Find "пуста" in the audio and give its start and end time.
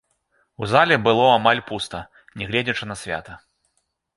1.67-2.01